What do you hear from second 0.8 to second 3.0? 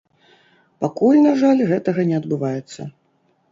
Пакуль, на жаль, гэтага не адбываецца.